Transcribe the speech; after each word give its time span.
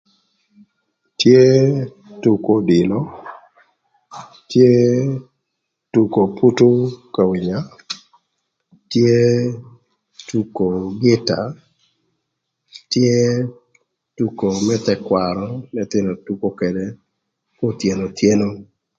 Tye 1.19 1.41
tuko 2.21 2.49
odilo, 2.59 2.99
tye 4.49 4.71
tuko 5.93 6.19
putu 6.37 6.69
ka 7.13 7.21
wïnya, 7.29 7.59
tye 8.91 9.15
tuko 10.27 10.65
gïta, 11.01 11.39
tye 12.91 13.17
tuko 14.17 14.45
më 14.65 14.75
thëkwarö 14.85 15.45
n'ëthïnö 15.73 16.11
tuko 16.25 16.47
këdë 16.59 16.85
kothyeno 17.57 18.05
thyeno. 18.17 18.49